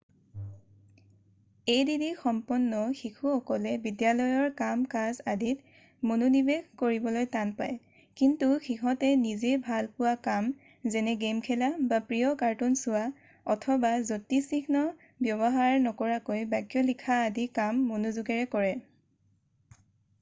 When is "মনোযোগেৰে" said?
17.95-18.51